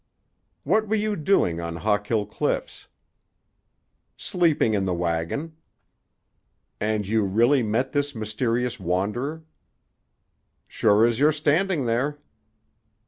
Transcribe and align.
"What 0.63 0.87
were 0.87 0.95
you 0.95 1.15
doing 1.15 1.59
on 1.61 1.75
Hawkill 1.75 2.25
Cliffs?" 2.25 2.87
"Sleeping 4.17 4.73
in 4.73 4.85
the 4.85 4.95
wagon." 4.95 5.57
"And 6.79 7.07
you 7.07 7.23
really 7.23 7.61
met 7.61 7.91
this 7.91 8.15
mysterious 8.15 8.79
wanderer?" 8.79 9.43
"Sure 10.67 11.05
as 11.05 11.19
you're 11.19 11.31
standing 11.31 11.85
there." 11.85 12.17